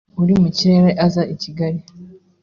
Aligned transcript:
uri 0.21 0.33
mu 0.41 0.49
kirere 0.57 0.91
aza 1.05 1.23
i 1.33 1.35
Kigali 1.41 1.79